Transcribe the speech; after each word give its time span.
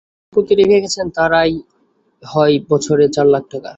তিনি 0.03 0.27
সম্পত্তি 0.27 0.53
রেখে 0.59 0.83
গেছেন, 0.83 1.05
তার 1.17 1.31
আয় 1.41 1.53
হয় 2.23 2.55
বছরে 2.69 3.05
চার 3.15 3.27
লক্ষ 3.33 3.51
টাকা। 3.53 3.69